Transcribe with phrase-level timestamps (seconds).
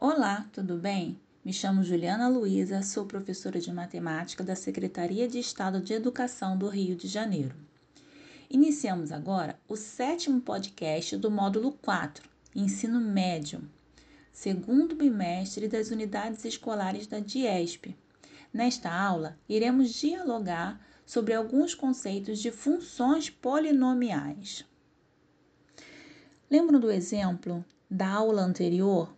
[0.00, 1.18] Olá, tudo bem?
[1.44, 6.68] Me chamo Juliana Luiza, sou professora de matemática da Secretaria de Estado de Educação do
[6.68, 7.52] Rio de Janeiro.
[8.48, 13.60] Iniciamos agora o sétimo podcast do módulo 4, Ensino Médio,
[14.32, 17.96] segundo bimestre das unidades escolares da DIESP.
[18.54, 24.64] Nesta aula, iremos dialogar sobre alguns conceitos de funções polinomiais.
[26.48, 29.17] Lembram do exemplo da aula anterior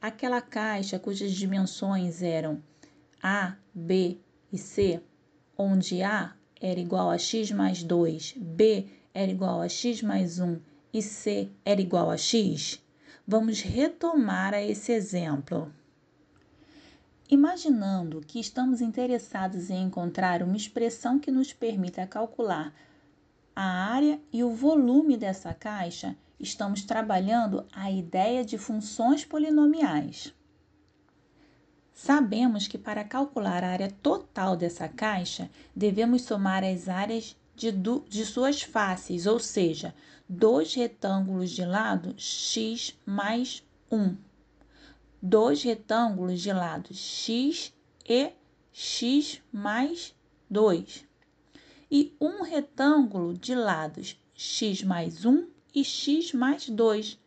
[0.00, 2.62] aquela caixa cujas dimensões eram
[3.22, 4.18] A, B
[4.52, 5.02] e C,
[5.56, 10.60] onde A era igual a x mais 2, B era igual a x mais 1
[10.92, 12.82] e C era igual a x?
[13.26, 15.72] Vamos retomar a esse exemplo.
[17.28, 22.74] Imaginando que estamos interessados em encontrar uma expressão que nos permita calcular
[23.54, 30.34] a área e o volume dessa caixa, estamos trabalhando a ideia de funções polinomiais.
[31.92, 37.70] Sabemos que para calcular a área total dessa caixa, devemos somar as áreas de,
[38.08, 39.94] de suas faces, ou seja,
[40.26, 44.16] dois retângulos de lado x mais 1.
[45.20, 47.74] Dois retângulos de lado x
[48.08, 48.32] e
[48.72, 50.14] x mais
[50.48, 51.09] 2.
[51.90, 57.18] E um retângulo de lados x mais 1 e x mais 2.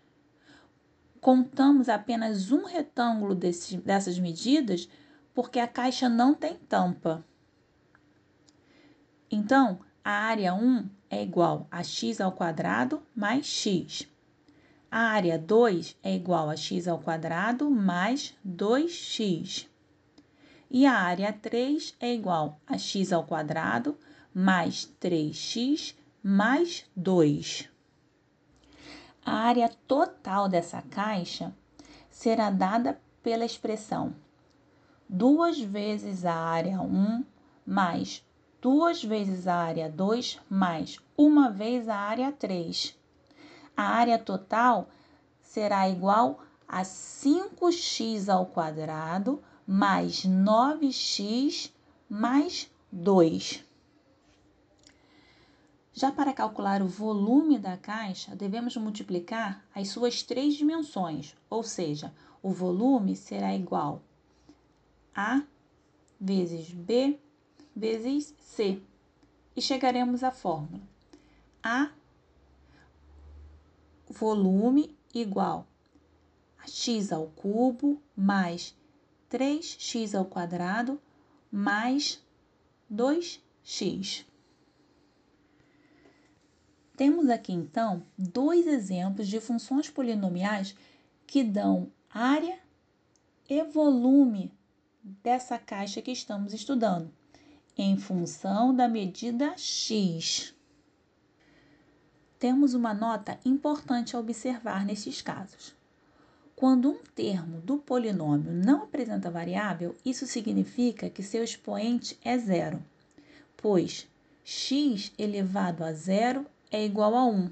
[1.20, 4.88] Contamos apenas um retângulo desse, dessas medidas
[5.34, 7.26] porque a caixa não tem tampa.
[9.30, 14.08] Então, a área 1 é igual a x ao quadrado mais x.
[14.90, 19.66] A área 2 é igual a x ao quadrado mais 2x.
[20.70, 23.98] E a área 3 é igual a x ao quadrado
[24.34, 27.70] mais 3x mais 2
[29.26, 31.54] a área total dessa caixa
[32.10, 34.16] será dada pela expressão
[35.08, 37.24] duas vezes a área 1
[37.66, 38.24] mais
[38.64, 42.98] duas vezes a área 2 mais uma vez a área 3.
[43.76, 44.88] A área total
[45.42, 51.72] será igual a 5x ao quadrado mais 9x
[52.10, 53.66] mais 2.
[55.94, 62.12] Já para calcular o volume da caixa, devemos multiplicar as suas três dimensões, ou seja,
[62.42, 64.02] o volume será igual
[65.16, 65.44] a
[66.20, 67.20] vezes B
[67.76, 68.82] vezes C.
[69.56, 70.82] E chegaremos à fórmula.
[71.62, 71.92] A
[74.10, 75.68] volume igual
[76.58, 78.76] a x ao cubo mais
[79.32, 81.00] 3x ao quadrado
[81.52, 82.24] mais
[82.92, 84.26] 2x.
[87.04, 90.74] Temos aqui então dois exemplos de funções polinomiais
[91.28, 92.58] que dão área
[93.50, 94.50] e volume
[95.22, 97.12] dessa caixa que estamos estudando,
[97.78, 100.56] em função da medida x.
[102.40, 105.76] Temos uma nota importante a observar nesses casos.
[106.56, 112.82] Quando um termo do polinômio não apresenta variável, isso significa que seu expoente é zero,
[113.58, 114.08] pois
[114.46, 117.52] x elevado a zero é igual a 1.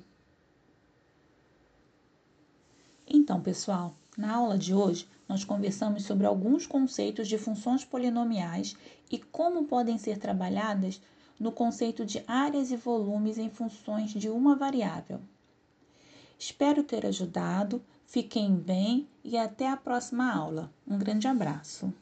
[3.07, 8.75] Então, pessoal, na aula de hoje nós conversamos sobre alguns conceitos de funções polinomiais
[9.11, 10.99] e como podem ser trabalhadas
[11.39, 15.21] no conceito de áreas e volumes em funções de uma variável.
[16.39, 20.73] Espero ter ajudado, fiquem bem e até a próxima aula.
[20.87, 21.93] Um grande abraço.